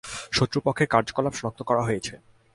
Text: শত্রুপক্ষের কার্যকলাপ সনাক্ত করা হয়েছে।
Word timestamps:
শত্রুপক্ষের 0.31 0.87
কার্যকলাপ 0.87 1.33
সনাক্ত 1.33 1.59
করা 1.63 1.81
হয়েছে। 1.83 2.13